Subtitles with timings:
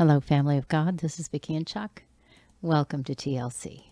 [0.00, 0.96] Hello, family of God.
[0.96, 2.04] This is Vicky and Chuck.
[2.62, 3.90] Welcome to TLC.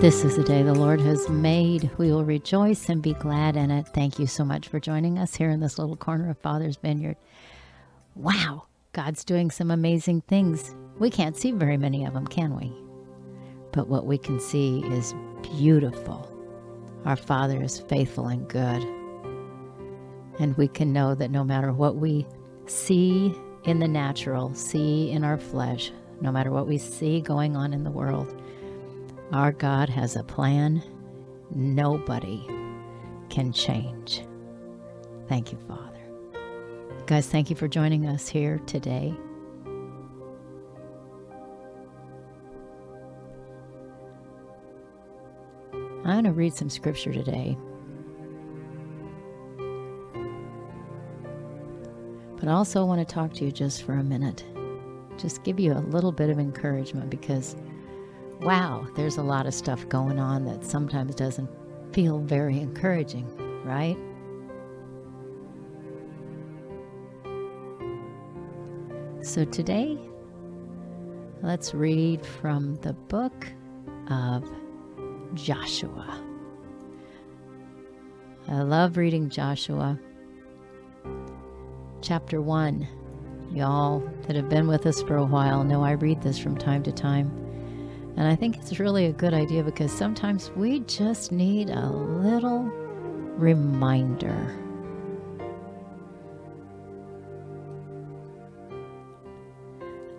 [0.00, 1.90] This is the day the Lord has made.
[1.98, 3.88] We will rejoice and be glad in it.
[3.88, 7.18] Thank you so much for joining us here in this little corner of Father's Vineyard.
[8.14, 10.74] Wow, God's doing some amazing things.
[10.98, 12.72] We can't see very many of them, can we?
[13.72, 16.30] But what we can see is beautiful.
[17.04, 18.82] Our Father is faithful and good.
[20.40, 22.26] And we can know that no matter what we
[22.66, 27.72] see in the natural, see in our flesh, no matter what we see going on
[27.72, 28.40] in the world,
[29.32, 30.82] our God has a plan
[31.54, 32.44] nobody
[33.28, 34.22] can change.
[35.28, 35.87] Thank you, Father.
[37.08, 39.14] Guys, thank you for joining us here today.
[45.72, 47.56] I'm going to read some scripture today.
[52.36, 54.44] But I also want to talk to you just for a minute.
[55.16, 57.56] Just give you a little bit of encouragement because
[58.42, 61.48] wow, there's a lot of stuff going on that sometimes doesn't
[61.94, 63.26] feel very encouraging,
[63.64, 63.96] right?
[69.38, 69.96] So today,
[71.42, 73.46] let's read from the book
[74.10, 74.44] of
[75.34, 76.20] Joshua.
[78.48, 79.96] I love reading Joshua.
[82.02, 82.88] Chapter 1.
[83.52, 86.82] Y'all that have been with us for a while know I read this from time
[86.82, 87.30] to time.
[88.16, 92.64] And I think it's really a good idea because sometimes we just need a little
[93.36, 94.67] reminder.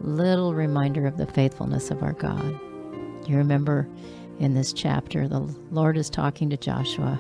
[0.10, 2.60] Little reminder of the faithfulness of our God.
[3.28, 3.88] You remember
[4.40, 7.20] in this chapter, the Lord is talking to Joshua.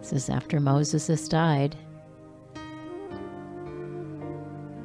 [0.00, 1.76] This is after Moses has died.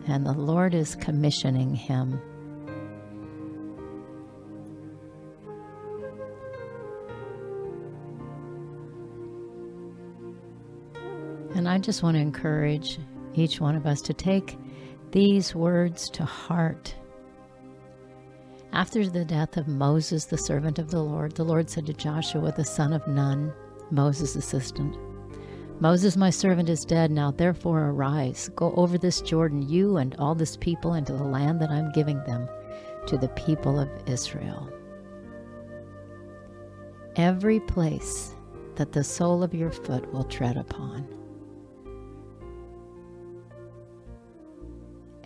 [0.06, 2.22] And the Lord is commissioning him
[11.56, 13.00] And I just want to encourage
[13.34, 14.58] each one of us to take
[15.12, 16.96] these words to heart.
[18.72, 22.52] After the death of Moses, the servant of the Lord, the Lord said to Joshua,
[22.52, 23.52] the son of Nun,
[23.90, 24.96] Moses' assistant,
[25.82, 27.10] Moses, my servant, is dead.
[27.10, 31.62] Now therefore arise, go over this Jordan, you and all this people, into the land
[31.62, 32.50] that I'm giving them,
[33.08, 34.70] to the people of Israel.
[37.16, 38.36] Every place
[38.76, 41.08] that the sole of your foot will tread upon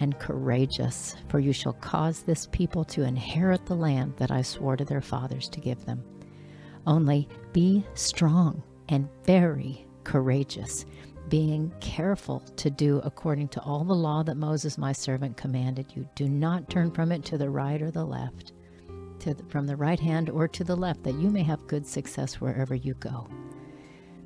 [0.00, 4.76] and courageous, for you shall cause this people to inherit the land that I swore
[4.76, 6.02] to their fathers to give them.
[6.86, 10.86] Only be strong and very courageous,
[11.28, 16.08] being careful to do according to all the law that Moses my servant commanded you.
[16.16, 18.52] Do not turn from it to the right or the left,
[19.20, 21.86] to the, from the right hand or to the left, that you may have good
[21.86, 23.28] success wherever you go.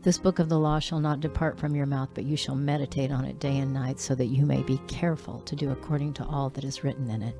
[0.04, 3.10] This book of the law shall not depart from your mouth, but you shall meditate
[3.10, 6.26] on it day and night, so that you may be careful to do according to
[6.26, 7.34] all that is written in it.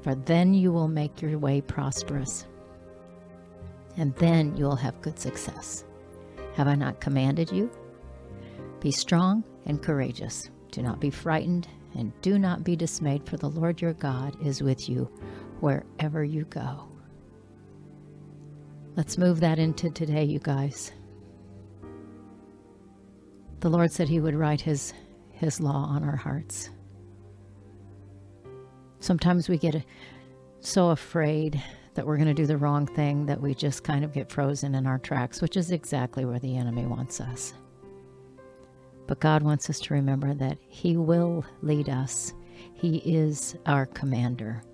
[0.00, 2.46] For then you will make your way prosperous,
[3.98, 5.84] and then you will have good success.
[6.54, 7.70] Have I not commanded you?
[8.80, 10.48] Be strong and courageous.
[10.70, 14.62] Do not be frightened, and do not be dismayed, for the Lord your God is
[14.62, 15.10] with you
[15.60, 16.88] wherever you go.
[18.96, 20.90] Let's move that into today, you guys
[23.62, 24.92] the Lord said He would write His,
[25.30, 26.70] His law on our hearts.
[28.98, 29.84] Sometimes we get
[30.60, 31.62] so afraid
[31.94, 34.74] that we're going to do the wrong thing that we just kind of get frozen
[34.74, 37.54] in our tracks, which is exactly where the enemy wants us.
[39.06, 42.34] But God wants us to remember that He will lead us,
[42.74, 44.64] He is our commander.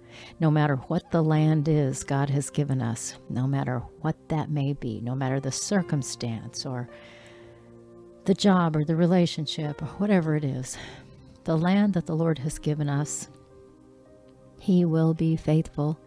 [0.41, 4.73] No matter what the land is God has given us, no matter what that may
[4.73, 6.89] be, no matter the circumstance or
[8.29, 10.77] the job or the relationship or whatever it is,
[11.45, 13.27] the land that the Lord has given us,
[14.61, 15.99] He will be faithful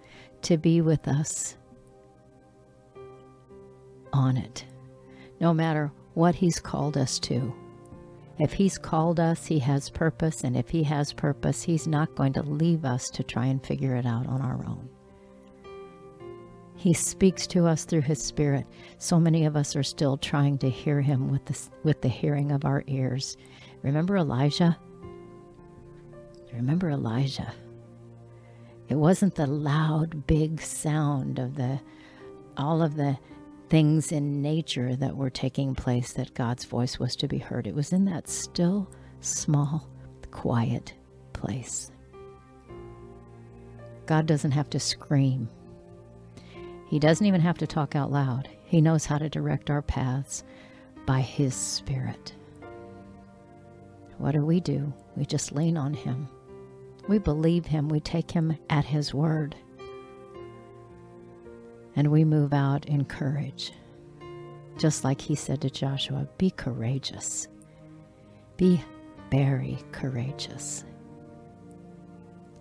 [0.43, 1.57] to be with us
[4.13, 4.63] on it,
[5.39, 7.55] no matter what He's called us to.
[8.37, 12.33] If He's called us, He has purpose, and if He has purpose, He's not going
[12.33, 14.90] to leave us to try and figure it out on our own.
[16.81, 18.65] He speaks to us through His Spirit.
[18.97, 22.51] So many of us are still trying to hear Him with the, with the hearing
[22.51, 23.37] of our ears.
[23.83, 24.75] Remember Elijah?
[26.51, 27.53] Remember Elijah?
[28.89, 31.79] It wasn't the loud, big sound of the
[32.57, 33.15] all of the
[33.69, 37.67] things in nature that were taking place that God's voice was to be heard.
[37.67, 38.89] It was in that still,
[39.19, 39.87] small,
[40.31, 40.95] quiet
[41.33, 41.91] place.
[44.07, 45.47] God doesn't have to scream
[46.91, 48.49] he doesn't even have to talk out loud.
[48.65, 50.43] He knows how to direct our paths
[51.05, 52.33] by His Spirit.
[54.17, 54.91] What do we do?
[55.15, 56.27] We just lean on Him.
[57.07, 57.87] We believe Him.
[57.87, 59.55] We take Him at His word.
[61.95, 63.71] And we move out in courage.
[64.77, 67.47] Just like He said to Joshua be courageous.
[68.57, 68.83] Be
[69.31, 70.83] very courageous.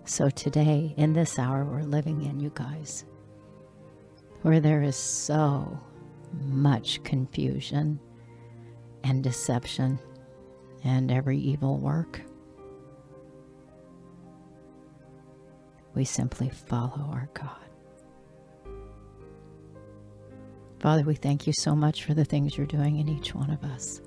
[0.05, 3.03] So today, in this hour we're living in, you guys,
[4.41, 5.79] where there is so
[6.47, 7.99] much confusion
[9.03, 9.99] and deception
[10.83, 12.21] and every evil work.
[15.93, 17.57] We simply follow our God.
[20.79, 23.63] Father, we thank you so much for the things you're doing in each one of
[23.63, 24.01] us.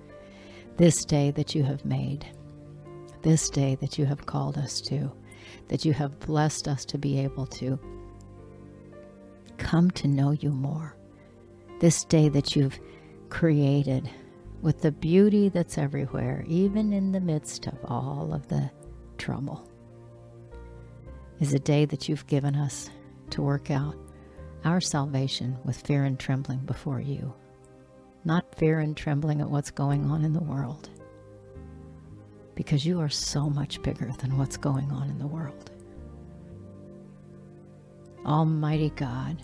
[0.77, 2.27] This day that you have made,
[3.23, 5.13] this day that you have called us to,
[5.69, 7.79] that you have blessed us to be able to
[9.75, 10.97] come to know you more.
[11.81, 12.79] This day that you've
[13.29, 14.09] created
[14.63, 18.71] with the beauty that's everywhere, even in the midst of all of the
[19.19, 19.69] trouble,
[21.41, 22.89] is a day that you've given us
[23.31, 23.97] to work out
[24.65, 27.35] our salvation with fear and trembling before you.
[28.25, 30.89] Not fear and trembling at what's going on in the world,
[32.55, 35.73] because you are so much bigger than what's going on in the world.
[38.25, 39.43] Almighty God,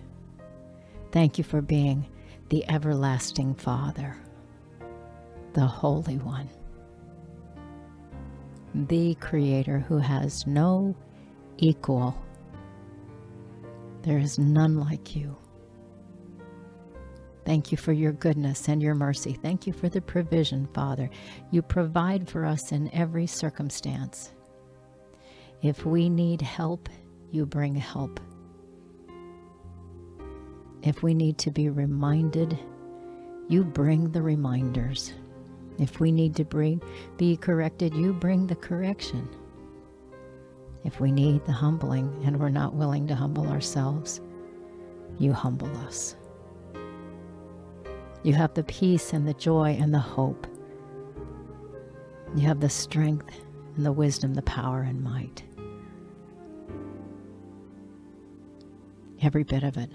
[1.12, 2.06] thank you for being
[2.48, 4.16] the everlasting Father,
[5.52, 6.48] the Holy One,
[8.74, 10.96] the Creator who has no
[11.58, 12.16] equal.
[14.02, 15.36] There is none like you.
[17.44, 19.32] Thank you for your goodness and your mercy.
[19.32, 21.10] Thank you for the provision, Father.
[21.50, 24.32] You provide for us in every circumstance.
[25.62, 26.88] If we need help,
[27.30, 28.20] you bring help.
[30.82, 32.58] If we need to be reminded,
[33.48, 35.12] you bring the reminders.
[35.78, 36.82] If we need to bring,
[37.16, 39.28] be corrected, you bring the correction.
[40.84, 44.20] If we need the humbling and we're not willing to humble ourselves,
[45.18, 46.16] you humble us.
[48.22, 50.46] You have the peace and the joy and the hope.
[52.34, 53.30] You have the strength
[53.76, 55.42] and the wisdom, the power and might.
[59.22, 59.90] Every bit of it.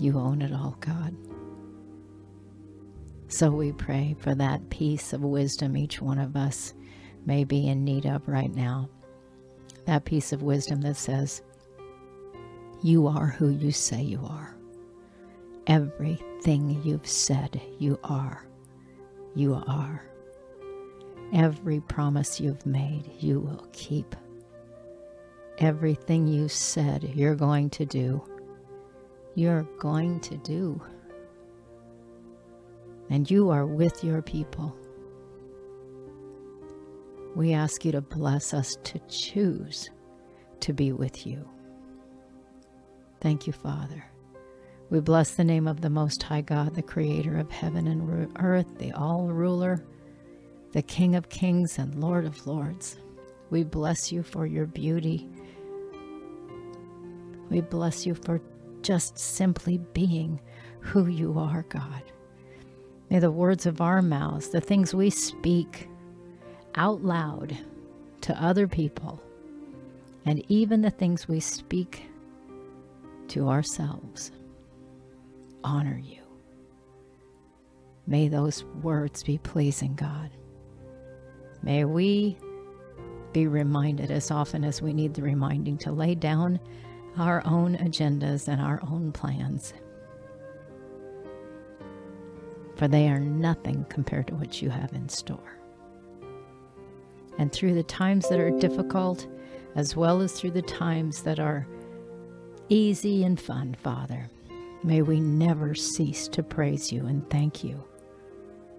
[0.00, 1.14] You own it all, God.
[3.28, 6.72] So we pray for that piece of wisdom each one of us
[7.26, 8.88] may be in need of right now.
[9.84, 11.42] That piece of wisdom that says,
[12.82, 14.56] You are who you say you are.
[15.66, 18.46] Everything you've said you are,
[19.34, 20.02] you are.
[21.32, 24.16] Every promise you've made, you will keep.
[25.58, 28.24] Everything you said you're going to do,
[29.40, 30.80] you're going to do.
[33.08, 34.76] And you are with your people.
[37.34, 39.88] We ask you to bless us to choose
[40.60, 41.48] to be with you.
[43.22, 44.04] Thank you, Father.
[44.90, 48.78] We bless the name of the Most High God, the Creator of heaven and earth,
[48.78, 49.82] the All Ruler,
[50.72, 52.98] the King of Kings and Lord of Lords.
[53.48, 55.26] We bless you for your beauty.
[57.48, 58.40] We bless you for
[58.82, 60.40] just simply being
[60.80, 62.02] who you are, God.
[63.10, 65.88] May the words of our mouths, the things we speak
[66.76, 67.56] out loud
[68.22, 69.20] to other people,
[70.24, 72.04] and even the things we speak
[73.28, 74.30] to ourselves,
[75.64, 76.20] honor you.
[78.06, 80.30] May those words be pleasing, God.
[81.62, 82.36] May we
[83.32, 86.58] be reminded as often as we need the reminding to lay down
[87.18, 89.74] our own agendas and our own plans.
[92.76, 95.58] For they are nothing compared to what you have in store.
[97.38, 99.26] And through the times that are difficult,
[99.74, 101.66] as well as through the times that are
[102.68, 104.28] easy and fun, Father.
[104.82, 107.84] May we never cease to praise you and thank you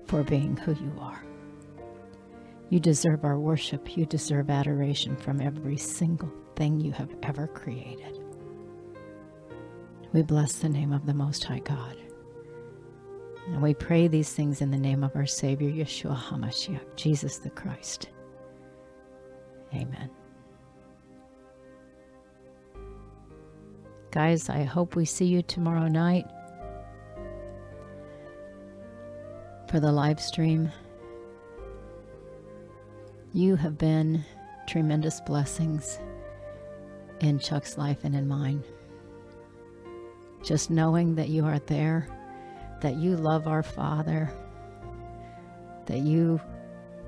[0.07, 1.23] for being who you are.
[2.69, 3.97] You deserve our worship.
[3.97, 8.20] You deserve adoration from every single thing you have ever created.
[10.13, 11.95] We bless the name of the Most High God.
[13.47, 17.49] And we pray these things in the name of our Savior, Yeshua HaMashiach, Jesus the
[17.49, 18.09] Christ.
[19.73, 20.09] Amen.
[24.11, 26.25] Guys, I hope we see you tomorrow night
[29.69, 30.69] for the live stream.
[33.33, 34.25] You have been
[34.67, 35.99] tremendous blessings
[37.21, 38.61] in Chuck's life and in mine.
[40.43, 42.07] Just knowing that you are there,
[42.81, 44.31] that you love our Father,
[45.85, 46.41] that you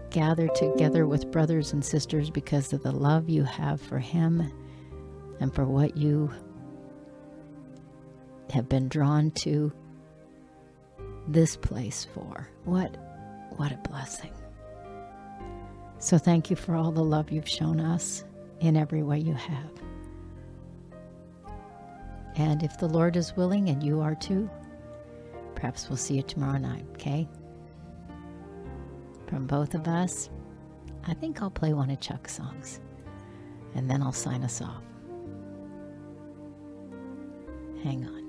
[0.09, 4.51] gather together with brothers and sisters because of the love you have for Him
[5.39, 6.31] and for what you
[8.51, 9.71] have been drawn to
[11.27, 12.47] this place for.
[12.65, 12.95] What
[13.57, 14.31] what a blessing.
[15.99, 18.23] So thank you for all the love you've shown us
[18.59, 19.71] in every way you have.
[22.35, 24.49] And if the Lord is willing and you are too,
[25.55, 27.27] perhaps we'll see you tomorrow night, okay?
[29.27, 30.29] From both of us,
[31.05, 32.79] I think I'll play one of Chuck's songs
[33.75, 34.83] and then I'll sign us off.
[37.83, 38.22] Hang on.